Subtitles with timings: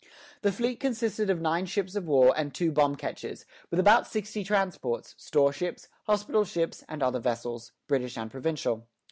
[0.41, 4.43] The fleet consisted of nine ships of war and two bomb ketches, with about sixty
[4.43, 8.87] transports, store ships, hospital ships, and other vessels, British and provincial.